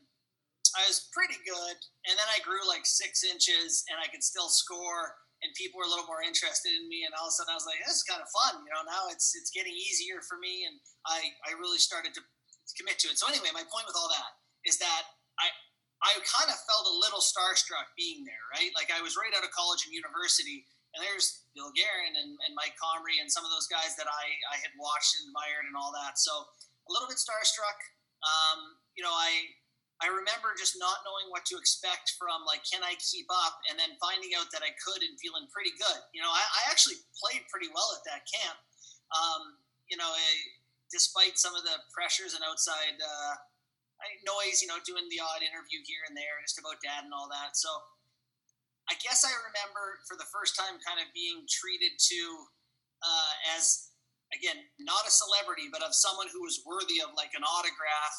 [0.75, 1.77] I was pretty good.
[2.09, 5.21] And then I grew like six inches and I could still score.
[5.45, 7.05] and people were a little more interested in me.
[7.05, 8.83] And all of a sudden, I was like, "This is kind of fun." You know,
[8.87, 12.21] now it's it's getting easier for me, and I I really started to
[12.73, 13.21] commit to it.
[13.21, 15.14] So anyway, my point with all that is that
[16.05, 18.69] I kind of felt a little starstruck being there, right?
[18.77, 20.61] Like I was right out of college and university,
[20.93, 24.25] and there's Bill Guerin and, and Mike Comrie and some of those guys that I,
[24.53, 26.21] I had watched and admired and all that.
[26.21, 27.79] So a little bit starstruck.
[28.21, 29.49] Um, you know, I
[30.03, 33.63] I remember just not knowing what to expect from like, can I keep up?
[33.71, 35.99] And then finding out that I could and feeling pretty good.
[36.11, 38.59] You know, I, I actually played pretty well at that camp.
[39.15, 39.55] Um,
[39.87, 40.27] you know, I,
[40.91, 43.33] despite some of the pressures and outside uh,
[44.25, 47.29] noise, you know, doing the odd interview here and there just about dad and all
[47.29, 47.57] that.
[47.57, 47.69] So
[48.85, 52.19] I guess I remember for the first time kind of being treated to
[53.01, 53.93] uh, as,
[54.33, 58.15] again, not a celebrity, but of someone who was worthy of like an autograph.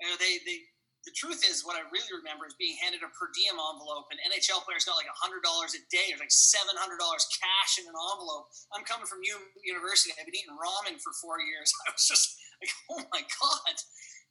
[0.00, 0.64] You know, they, they,
[1.04, 4.18] the truth is, what I really remember is being handed a per diem envelope, and
[4.26, 6.10] NHL players got like $100 a day.
[6.10, 8.50] There's like $700 cash in an envelope.
[8.74, 10.16] I'm coming from U- university.
[10.16, 11.70] I've been eating ramen for four years.
[11.86, 13.74] I was just like, oh my God.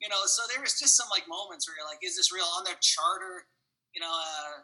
[0.04, 2.48] You know, so there was just some like moments where you're like, is this real?
[2.60, 3.48] On their charter,
[3.96, 4.60] you know, uh,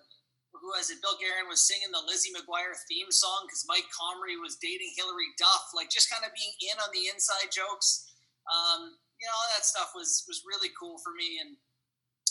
[0.51, 0.99] who was it?
[0.99, 5.31] Bill Guerin was singing the Lizzie McGuire theme song because Mike Comrie was dating Hilary
[5.39, 5.71] Duff.
[5.71, 8.11] Like just kind of being in on the inside jokes.
[8.51, 11.55] Um, you know, all that stuff was was really cool for me and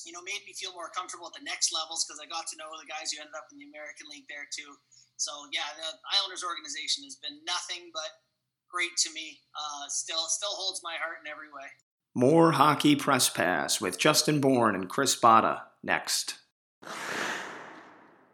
[0.05, 2.57] you know, made me feel more comfortable at the next levels because I got to
[2.57, 4.73] know the guys who ended up in the American League there too.
[5.21, 8.25] So yeah, the Islanders organization has been nothing but
[8.73, 9.45] great to me.
[9.53, 11.69] Uh, still, still holds my heart in every way.
[12.15, 16.41] More hockey press pass with Justin Bourne and Chris Botta next.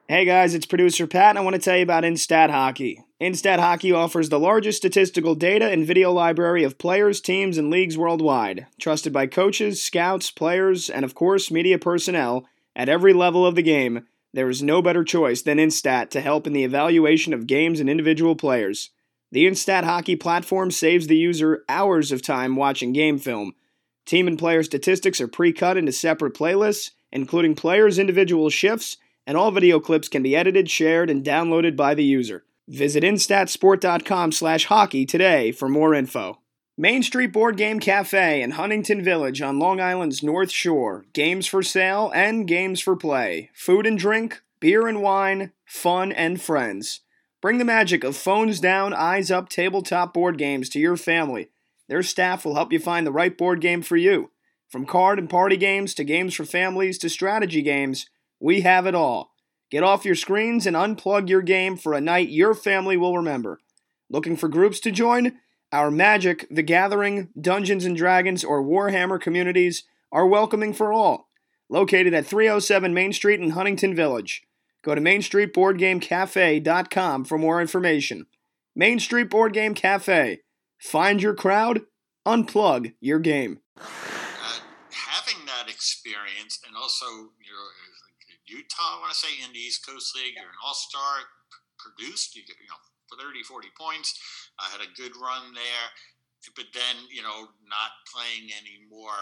[0.08, 3.04] Hey guys, it's producer Pat, and I want to tell you about Instat Hockey.
[3.20, 7.98] Instat Hockey offers the largest statistical data and video library of players, teams, and leagues
[7.98, 8.66] worldwide.
[8.80, 13.62] Trusted by coaches, scouts, players, and of course, media personnel at every level of the
[13.62, 17.78] game, there is no better choice than Instat to help in the evaluation of games
[17.78, 18.88] and individual players.
[19.32, 23.52] The Instat Hockey platform saves the user hours of time watching game film.
[24.06, 29.36] Team and player statistics are pre cut into separate playlists, including players' individual shifts and
[29.36, 32.44] all video clips can be edited, shared, and downloaded by the user.
[32.68, 36.38] Visit instatsport.com slash hockey today for more info.
[36.78, 41.06] Main Street Board Game Cafe in Huntington Village on Long Island's North Shore.
[41.12, 43.50] Games for sale and games for play.
[43.54, 47.00] Food and drink, beer and wine, fun and friends.
[47.40, 51.48] Bring the magic of phones down, eyes up tabletop board games to your family.
[51.88, 54.30] Their staff will help you find the right board game for you.
[54.68, 58.06] From card and party games to games for families to strategy games,
[58.40, 59.32] we have it all.
[59.70, 63.60] Get off your screens and unplug your game for a night your family will remember.
[64.10, 65.38] Looking for groups to join?
[65.72, 71.28] Our Magic, The Gathering, Dungeons and Dragons, or Warhammer communities are welcoming for all.
[71.68, 74.44] Located at 307 Main Street in Huntington Village.
[74.82, 78.26] Go to MainStreetBoardGameCafe.com for more information.
[78.76, 80.42] Main Street Board Game Cafe.
[80.86, 81.82] Find your crowd,
[82.22, 83.58] unplug your game.
[83.74, 84.62] Uh,
[84.94, 87.06] having that experience and also
[87.42, 87.66] you know,
[88.46, 90.38] Utah, I want to say, in the East Coast League.
[90.38, 91.26] You're an all star,
[91.74, 92.78] produced, you, get, you know,
[93.18, 94.14] 30, 40 points.
[94.62, 95.86] I had a good run there.
[96.54, 99.18] But then, you know, not playing anymore,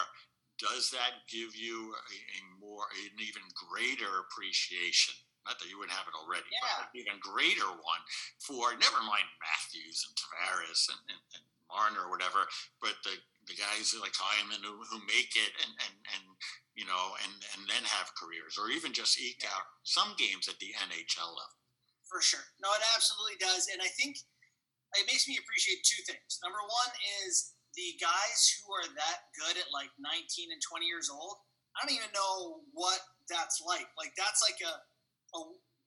[0.61, 5.16] does that give you a, a more, an even greater appreciation?
[5.48, 6.61] Not that you wouldn't have it already, yeah.
[6.61, 8.03] but an even greater one
[8.40, 12.46] for, never mind Matthews and Tavares and, and, and Or whatever,
[12.78, 13.18] but the,
[13.50, 16.24] the guys like Hyman who, who make it and, and, and
[16.78, 20.58] you know, and and then have careers, or even just eke out some games at
[20.62, 21.58] the NHL level.
[22.06, 24.22] For sure, no, it absolutely does, and I think
[24.94, 26.38] it makes me appreciate two things.
[26.42, 26.92] Number one
[27.26, 31.42] is the guys who are that good at like 19 and 20 years old.
[31.74, 33.90] I don't even know what that's like.
[33.98, 35.38] Like that's like a, a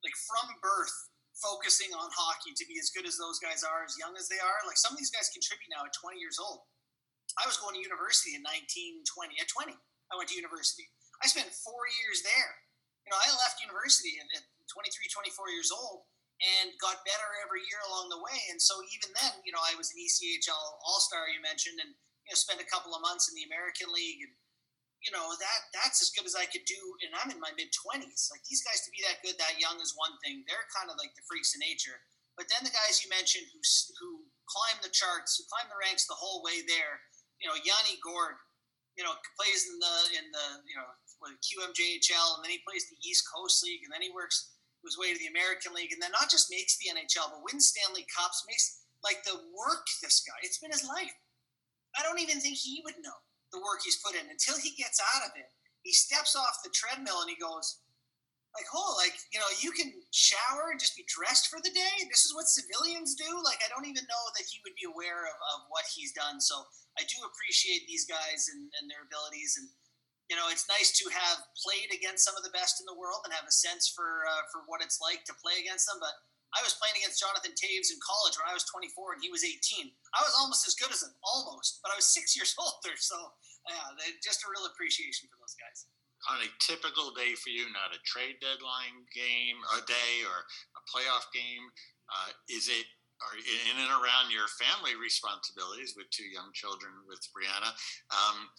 [0.03, 0.95] like from birth
[1.41, 4.41] focusing on hockey to be as good as those guys are, as young as they
[4.41, 4.59] are.
[4.65, 6.65] Like some of these guys contribute now at 20 years old.
[7.37, 9.75] I was going to university in 1920 at 20.
[9.75, 10.87] I went to university.
[11.21, 12.53] I spent four years there.
[13.05, 14.27] You know, I left university at
[14.67, 18.37] 23, 24 years old and got better every year along the way.
[18.53, 21.91] And so even then, you know, I was an ECHL All Star you mentioned, and
[21.93, 24.33] you know, spent a couple of months in the American League, and
[25.05, 26.81] you know that that's as good as I could do.
[27.05, 28.33] And I'm in my mid 20s.
[28.33, 30.41] Like these guys to be that good that young is one thing.
[30.45, 32.01] They're kind of like the freaks of nature.
[32.37, 33.61] But then the guys you mentioned who
[34.01, 34.09] who
[34.49, 37.01] climb the charts, who climb the ranks the whole way there.
[37.37, 38.41] You know, Yanni Gourde,
[38.97, 40.89] you know, plays in the in the you know
[41.21, 44.53] QMJHL, and then he plays the East Coast League, and then he works
[44.85, 47.73] his way to the American League, and then not just makes the NHL, but wins
[47.73, 49.85] Stanley Cups, makes like the work.
[50.01, 51.13] This guy, it's been his life.
[51.97, 53.17] I don't even think he would know
[53.51, 55.49] the work he's put in until he gets out of it.
[55.83, 57.79] He steps off the treadmill and he goes,
[58.55, 61.95] like, oh, like you know, you can shower and just be dressed for the day.
[62.09, 63.29] This is what civilians do.
[63.45, 66.41] Like, I don't even know that he would be aware of, of what he's done.
[66.41, 66.65] So
[66.97, 69.69] I do appreciate these guys and, and their abilities and
[70.27, 73.23] you know, it's nice to have played against some of the best in the world
[73.23, 76.03] and have a sense for uh, for what it's like to play against them.
[76.03, 76.11] But
[76.55, 79.43] I was playing against Jonathan Toews in college when I was 24 and he was
[79.43, 79.91] 18.
[80.15, 82.95] I was almost as good as him, almost, but I was six years older.
[82.95, 83.15] So,
[83.67, 83.91] yeah,
[84.23, 85.87] just a real appreciation for those guys.
[86.33, 90.37] On a typical day for you, not a trade deadline game, a day, or
[90.75, 91.69] a playoff game,
[92.09, 92.87] uh, is it
[93.37, 97.69] in and around your family responsibilities with two young children with Brianna?
[98.09, 98.49] Um,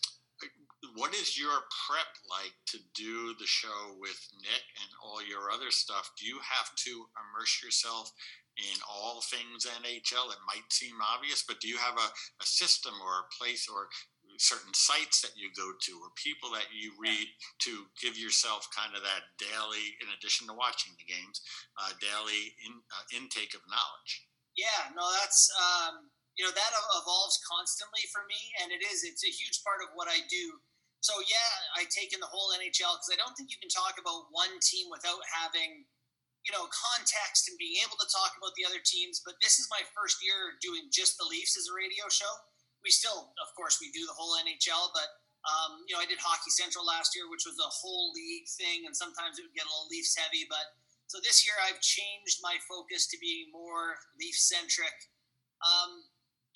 [0.95, 5.71] what is your prep like to do the show with Nick and all your other
[5.71, 6.11] stuff?
[6.19, 8.13] Do you have to immerse yourself
[8.57, 10.33] in all things NHL?
[10.33, 12.09] It might seem obvious, but do you have a,
[12.43, 13.89] a system or a place or
[14.39, 17.27] certain sites that you go to or people that you read
[17.67, 21.43] to give yourself kind of that daily, in addition to watching the games,
[21.75, 24.27] uh, daily in, uh, intake of knowledge?
[24.55, 25.51] Yeah, no, that's.
[25.59, 26.73] Um you know that
[27.03, 30.45] evolves constantly for me and it is it's a huge part of what i do
[31.01, 33.97] so yeah, I take in the whole NHL because I don't think you can talk
[33.99, 35.87] about one team without having,
[36.43, 39.23] you know, context and being able to talk about the other teams.
[39.23, 42.31] But this is my first year doing just the Leafs as a radio show.
[42.83, 45.11] We still, of course, we do the whole NHL, but
[45.47, 48.85] um, you know, I did Hockey Central last year, which was a whole league thing,
[48.91, 50.45] and sometimes it would get a little Leafs heavy.
[50.51, 50.67] But
[51.07, 54.93] so this year, I've changed my focus to being more Leaf centric.
[55.63, 56.05] Um,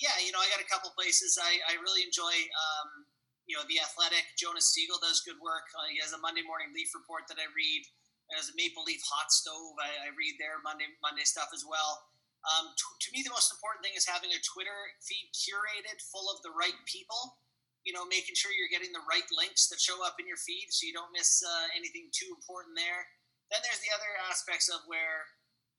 [0.02, 2.34] yeah, you know, I got a couple places I, I really enjoy.
[2.34, 3.06] Um,
[3.46, 5.66] you know, The Athletic, Jonas Siegel does good work.
[5.74, 7.82] Uh, he has a Monday morning Leaf report that I read.
[8.30, 9.76] There's a Maple Leaf Hot Stove.
[9.82, 12.06] I, I read their Monday Monday stuff as well.
[12.42, 16.26] Um, to, to, me, the most important thing is having a Twitter feed curated full
[16.32, 17.38] of the right people.
[17.86, 20.70] You know, making sure you're getting the right links that show up in your feed,
[20.70, 23.02] so you don't miss uh, anything too important there.
[23.50, 25.26] Then there's the other aspects of where,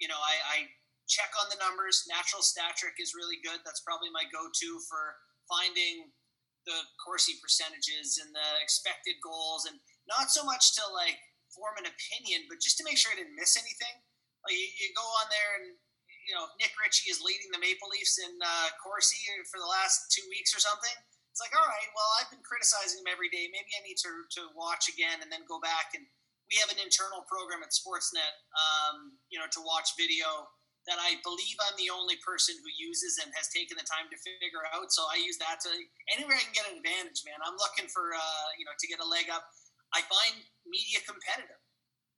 [0.03, 0.57] you know, I, I
[1.07, 2.03] check on the numbers.
[2.11, 3.63] Natural stat trick is really good.
[3.63, 5.15] That's probably my go-to for
[5.47, 6.11] finding
[6.65, 11.19] the Corsi percentages and the expected goals, and not so much to like
[11.51, 13.95] form an opinion, but just to make sure I didn't miss anything.
[14.43, 15.67] Like you, you go on there and
[16.27, 19.19] you know Nick Ritchie is leading the Maple Leafs in uh, Corsi
[19.51, 20.97] for the last two weeks or something.
[21.33, 23.49] It's like, all right, well, I've been criticizing him every day.
[23.49, 25.97] Maybe I need to, to watch again and then go back.
[25.97, 26.05] And
[26.45, 30.45] we have an internal program at Sportsnet, um, you know, to watch video
[30.87, 34.17] that I believe I'm the only person who uses and has taken the time to
[34.19, 34.91] figure out.
[34.91, 35.71] So I use that to
[36.11, 37.39] anywhere I can get an advantage, man.
[37.39, 39.47] I'm looking for uh, you know to get a leg up.
[39.95, 41.61] I find media competitive,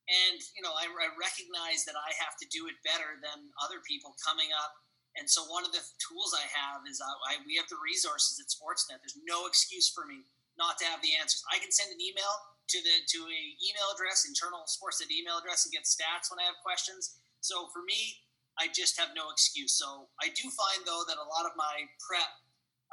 [0.10, 3.82] and you know I, I recognize that I have to do it better than other
[3.86, 4.74] people coming up.
[5.16, 8.36] And so one of the tools I have is uh, I, we have the resources
[8.36, 9.00] at Sportsnet.
[9.00, 10.28] There's no excuse for me
[10.60, 11.40] not to have the answers.
[11.48, 12.34] I can send an email
[12.68, 16.50] to the to a email address, internal Sportsnet email address, and get stats when I
[16.50, 17.22] have questions.
[17.46, 18.25] So for me,
[18.56, 19.76] I just have no excuse.
[19.76, 22.32] So I do find though that a lot of my prep,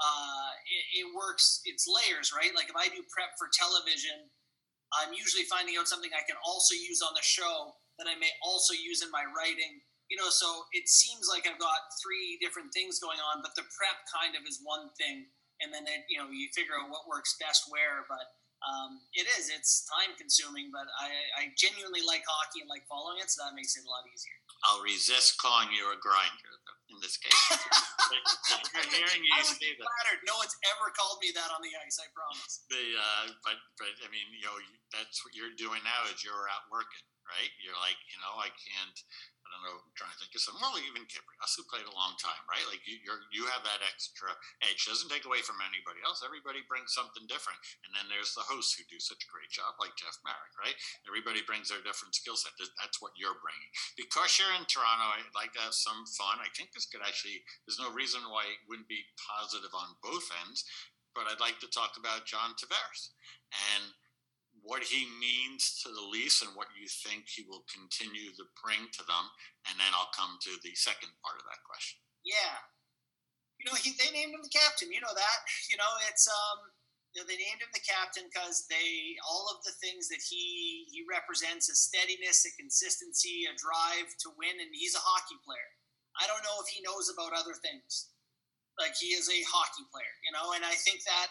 [0.01, 1.63] uh, it, it, works.
[1.65, 2.51] It's layers, right?
[2.55, 4.27] Like if I do prep for television,
[4.93, 8.33] I'm usually finding out something I can also use on the show that I may
[8.43, 9.81] also use in my writing.
[10.11, 13.65] You know, so it seems like I've got three different things going on, but the
[13.73, 15.25] prep kind of is one thing,
[15.65, 18.05] and then it, you know you figure out what works best where.
[18.11, 18.29] But
[18.63, 23.19] um, it is it's time consuming, but I, I genuinely like hockey and like following
[23.19, 24.39] it, so that makes it a lot easier.
[24.63, 26.55] I'll resist calling you a grinder
[26.93, 27.35] in this case.
[28.93, 29.83] hearing you say that.
[29.83, 30.21] Flattered.
[30.29, 31.99] No one's ever called me that on the ice.
[31.99, 32.63] I promise.
[32.69, 34.57] The uh, but but I mean, you know,
[34.93, 36.07] that's what you're doing now.
[36.13, 37.51] Is you're out working, right?
[37.65, 38.99] You're like, you know, I can't
[39.53, 40.57] I'm trying to think of some.
[40.59, 42.65] Well, even Kypreos, who played a long time, right?
[42.67, 42.99] Like you,
[43.31, 44.33] you have that extra
[44.65, 44.89] edge.
[44.89, 46.25] Doesn't take away from anybody else.
[46.25, 47.61] Everybody brings something different.
[47.85, 50.77] And then there's the hosts who do such a great job, like Jeff Marek, right?
[51.05, 52.57] Everybody brings their different skill set.
[52.59, 53.71] That's what you're bringing.
[53.95, 56.41] Because you're in Toronto, I'd like to have some fun.
[56.41, 57.45] I think this could actually.
[57.69, 60.65] There's no reason why it wouldn't be positive on both ends.
[61.13, 63.13] But I'd like to talk about John Tavares
[63.53, 63.93] and
[64.63, 68.87] what he means to the Leafs and what you think he will continue to bring
[68.95, 69.27] to them,
[69.67, 71.99] and then I'll come to the second part of that question.
[72.23, 72.63] Yeah,
[73.59, 74.91] you know, he, they named him the captain.
[74.91, 75.39] You know that.
[75.71, 76.71] You know, it's um,
[77.15, 80.87] you know, they named him the captain because they all of the things that he
[80.91, 85.71] he represents a steadiness, a consistency, a drive to win, and he's a hockey player.
[86.19, 88.15] I don't know if he knows about other things.
[88.81, 91.29] Like he is a hockey player, you know, and I think that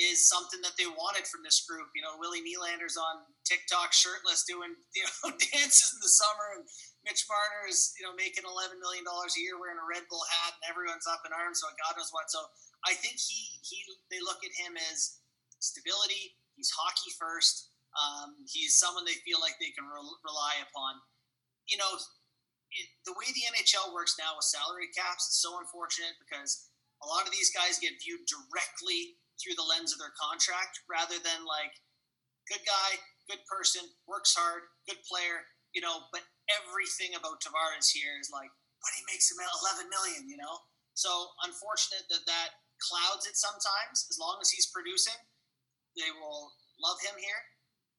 [0.00, 1.92] is something that they wanted from this group.
[1.92, 6.64] You know, Willie Nylander's on TikTok shirtless doing you know dances in the summer, and
[7.04, 10.24] Mitch Marner is you know making eleven million dollars a year wearing a Red Bull
[10.24, 11.60] hat, and everyone's up in arms.
[11.60, 12.32] So God knows what.
[12.32, 12.40] So
[12.88, 15.20] I think he he they look at him as
[15.60, 16.40] stability.
[16.56, 17.72] He's hockey first.
[17.92, 20.96] Um, he's someone they feel like they can re- rely upon.
[21.68, 21.92] You know,
[22.72, 26.72] it, the way the NHL works now with salary caps is so unfortunate because
[27.04, 31.18] a lot of these guys get viewed directly through the lens of their contract rather
[31.18, 31.74] than like
[32.46, 38.14] good guy, good person, works hard, good player, you know, but everything about Tavares here
[38.22, 40.62] is like, but he makes him 11 million, you know?
[40.94, 41.10] So
[41.42, 44.06] unfortunate that that clouds it sometimes.
[44.10, 45.18] As long as he's producing,
[45.94, 47.42] they will love him here.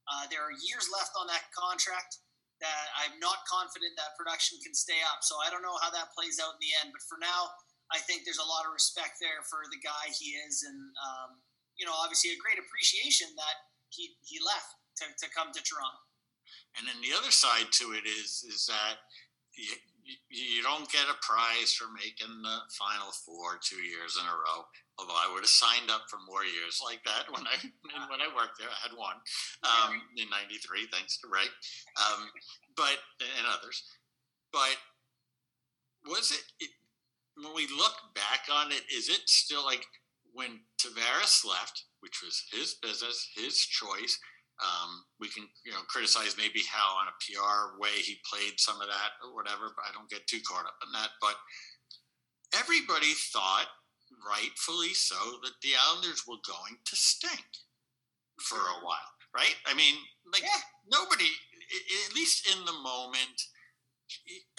[0.07, 2.19] Uh, there are years left on that contract
[2.59, 5.23] that I'm not confident that production can stay up.
[5.23, 6.91] So I don't know how that plays out in the end.
[6.91, 7.51] But for now,
[7.93, 11.37] I think there's a lot of respect there for the guy he is, and um,
[11.77, 13.57] you know, obviously a great appreciation that
[13.93, 16.01] he he left to, to come to Toronto.
[16.77, 18.97] And then the other side to it is is that
[19.53, 19.77] you,
[20.29, 24.65] you don't get a prize for making the final four two years in a row.
[24.97, 27.57] Although I would have signed up for more years like that when I
[28.09, 29.17] when I worked there, I had one
[29.65, 31.45] um, in '93, thanks to Ray,
[32.01, 32.29] um,
[32.77, 33.85] but and others.
[34.51, 34.77] But
[36.05, 36.73] was it, it
[37.35, 38.83] when we look back on it?
[38.93, 39.85] Is it still like
[40.33, 44.19] when Tavares left, which was his business, his choice?
[44.61, 48.79] Um, we can, you know, criticize maybe how on a PR way he played some
[48.81, 51.09] of that or whatever, but I don't get too caught up in that.
[51.19, 51.35] But
[52.53, 53.67] everybody thought
[54.21, 57.45] rightfully so, that the Islanders were going to stink
[58.39, 59.55] for a while, right?
[59.65, 59.95] I mean,
[60.31, 60.61] like yeah.
[60.91, 61.29] nobody,
[62.07, 63.41] at least in the moment.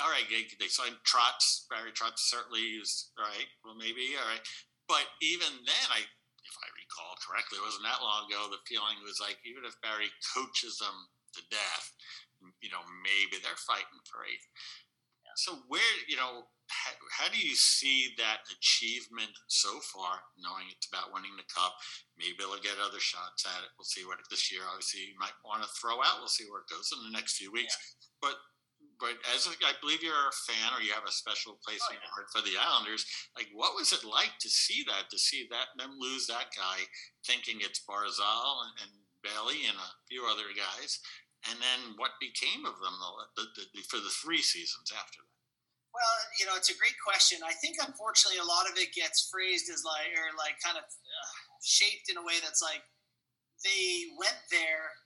[0.03, 1.68] All right, they signed Trotz.
[1.70, 3.49] Barry Trotz certainly is right.
[3.62, 4.42] Well, maybe all right,
[4.88, 8.51] but even then, I, if I recall correctly, it wasn't that long ago.
[8.51, 11.86] The feeling was like even if Barry coaches them to death,
[12.61, 14.49] you know, maybe they're fighting for eighth.
[15.34, 20.86] So where, you know, how, how, do you see that achievement so far, knowing it's
[20.86, 21.74] about winning the cup?
[22.16, 23.74] Maybe they'll get other shots at it.
[23.76, 26.22] We'll see what this year, obviously, you might want to throw out.
[26.22, 27.74] We'll see where it goes in the next few weeks.
[27.74, 28.30] Yeah.
[28.30, 28.36] But
[29.05, 31.92] but as a, I believe you're a fan or you have a special place oh,
[31.92, 33.05] in your heart for the Islanders,
[33.36, 36.88] like what was it like to see that, to see that them lose that guy,
[37.20, 41.05] thinking it's Barzal and, and Bailey and a few other guys,
[41.44, 42.96] and then what became of them
[43.36, 45.40] the, the, the, for the three seasons after that?
[45.92, 47.44] Well, you know, it's a great question.
[47.44, 50.88] I think unfortunately a lot of it gets phrased as like, or like kind of
[50.88, 52.80] uh, shaped in a way that's like
[53.61, 54.96] they went there,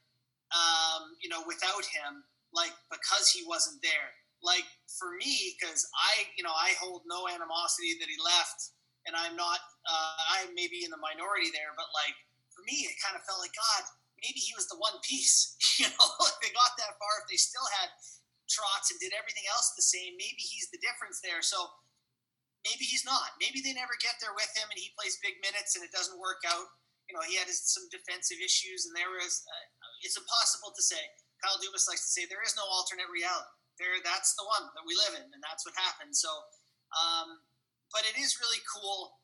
[0.54, 2.22] um, you know, without him,
[2.52, 4.12] like because he wasn't there.
[4.38, 8.70] Like for me, because I, you know, I hold no animosity that he left,
[9.02, 12.14] and I'm not, uh, I'm maybe in the minority there, but like
[12.54, 13.82] for me, it kind of felt like God,
[14.22, 15.54] maybe he was the one piece.
[15.78, 17.94] You know, if they got that far, if they still had
[18.48, 20.16] Trotz and did everything else the same.
[20.16, 21.44] Maybe he's the difference there.
[21.44, 21.68] So
[22.64, 23.36] maybe he's not.
[23.36, 26.18] Maybe they never get there with him and he plays big minutes and it doesn't
[26.18, 26.66] work out.
[27.06, 29.64] You know, he had some defensive issues and there was, uh,
[30.02, 31.00] it's impossible to say.
[31.42, 33.54] Kyle Dubas likes to say there is no alternate reality.
[33.78, 36.10] There, that's the one that we live in and that's what happened.
[36.10, 36.30] So,
[36.98, 37.38] um,
[37.94, 39.22] but it is really cool.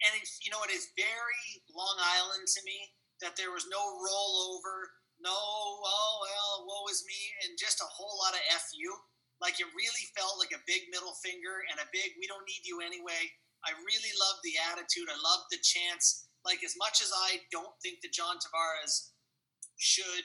[0.00, 1.44] And you know, it is very
[1.76, 4.88] Long Island to me that there was no rollover
[5.20, 8.88] no, oh well, woe is me, and just a whole lot of fu.
[9.40, 12.64] Like it really felt like a big middle finger and a big "we don't need
[12.64, 13.28] you anyway."
[13.60, 15.12] I really loved the attitude.
[15.12, 16.24] I loved the chance.
[16.40, 19.12] Like as much as I don't think that John Tavares
[19.76, 20.24] should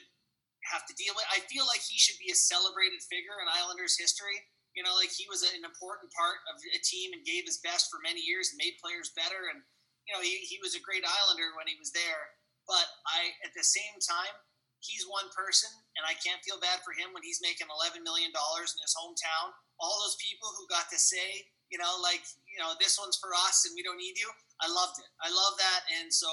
[0.72, 3.98] have to deal with, I feel like he should be a celebrated figure in Islanders
[3.98, 4.36] history.
[4.74, 7.88] You know, like he was an important part of a team and gave his best
[7.88, 9.48] for many years and made players better.
[9.48, 9.64] And
[10.04, 12.36] you know, he, he was a great Islander when he was there.
[12.68, 14.34] But I, at the same time,
[14.82, 18.30] he's one person, and I can't feel bad for him when he's making $11 million
[18.30, 19.54] in his hometown.
[19.78, 23.34] All those people who got to say, you know, like, you know, this one's for
[23.34, 24.30] us and we don't need you.
[24.62, 25.10] I loved it.
[25.18, 25.82] I love that.
[25.98, 26.30] And so,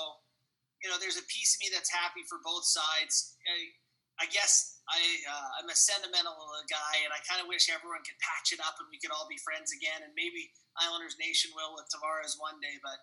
[0.85, 3.33] you know, there's a piece of me that's happy for both sides.
[3.49, 3.73] I,
[4.21, 6.37] I guess I, uh, I'm a sentimental
[6.69, 9.25] guy, and I kind of wish everyone could patch it up and we could all
[9.25, 10.05] be friends again.
[10.05, 12.99] And maybe Islanders Nation will with Tavares one day, but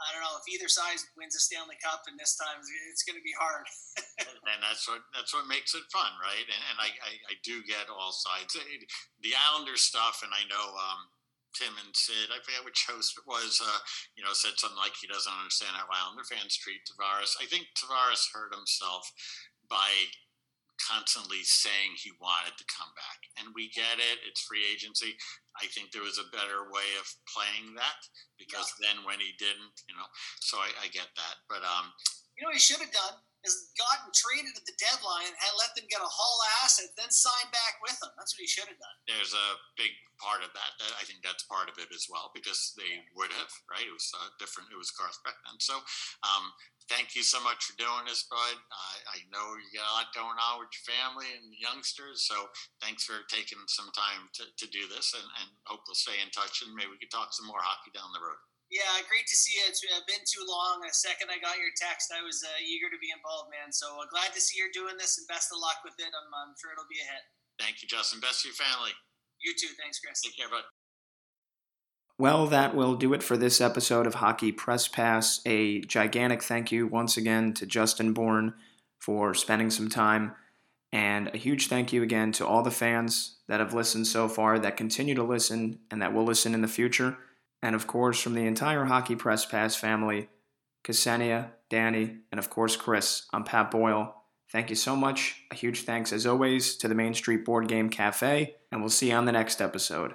[0.00, 2.56] I don't know if either side wins a Stanley Cup, and this time
[2.88, 3.68] it's going to be hard.
[4.48, 6.46] and that's what that's what makes it fun, right?
[6.48, 8.56] And, and I, I, I, do get all sides.
[8.56, 11.12] The Islanders stuff, and I know um,
[11.52, 13.80] Tim and Sid, I forget which host it was, uh,
[14.16, 17.36] you know, said something like he doesn't understand how Islander fans treat Tavares.
[17.36, 19.04] I think Tavares hurt himself
[19.68, 19.90] by
[20.80, 23.28] constantly saying he wanted to come back.
[23.38, 25.16] And we get it, it's free agency.
[25.58, 28.00] I think there was a better way of playing that
[28.38, 28.90] because yeah.
[28.90, 30.06] then when he didn't, you know,
[30.38, 31.36] so I, I, get that.
[31.50, 31.90] But um,
[32.38, 33.18] you know, he should have done.
[33.44, 37.48] has gotten traded at the deadline, and let them get a haul asset, then sign
[37.50, 38.12] back with them.
[38.16, 38.96] That's what he should have done.
[39.04, 40.72] There's a big part of that.
[41.00, 43.88] I think that's part of it as well because they would have, right?
[43.88, 44.68] It was uh, different.
[44.68, 45.56] It was Garth Beckman.
[45.60, 45.80] So,
[46.24, 46.52] um,
[46.92, 48.56] thank you so much for doing this, bud.
[48.56, 52.28] Uh, I know you got a lot going on with your family and the youngsters.
[52.28, 52.36] So,
[52.84, 56.28] thanks for taking some time to, to do this and, and hope we'll stay in
[56.30, 58.38] touch and maybe we could talk some more hockey down the road.
[58.70, 59.66] Yeah, great to see you.
[59.66, 60.78] It's uh, been too long.
[60.78, 63.74] The second I got your text, I was uh, eager to be involved, man.
[63.74, 66.06] So uh, glad to see you're doing this, and best of luck with it.
[66.06, 67.24] I'm, I'm sure it'll be a hit.
[67.58, 68.22] Thank you, Justin.
[68.22, 68.94] Best to your family.
[69.42, 69.74] You too.
[69.74, 70.22] Thanks, Chris.
[70.22, 70.62] Take care, bud.
[72.20, 75.40] Well, that will do it for this episode of Hockey Press Pass.
[75.46, 78.54] A gigantic thank you once again to Justin Bourne
[78.98, 80.34] for spending some time,
[80.92, 84.58] and a huge thank you again to all the fans that have listened so far,
[84.58, 87.16] that continue to listen, and that will listen in the future
[87.62, 90.28] and of course from the entire Hockey Press Pass family,
[90.84, 93.26] Ksenia, Danny, and of course Chris.
[93.32, 94.14] I'm Pat Boyle.
[94.50, 95.42] Thank you so much.
[95.52, 99.10] A huge thanks, as always, to the Main Street Board Game Cafe, and we'll see
[99.10, 100.14] you on the next episode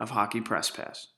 [0.00, 1.08] of Hockey Press Pass.